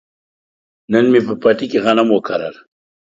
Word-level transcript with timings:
نن 0.91 1.05
مې 1.11 1.19
په 1.27 1.33
پټي 1.41 1.65
کې 1.71 1.79
غنم 1.85 2.07
وکرل. 2.11 2.55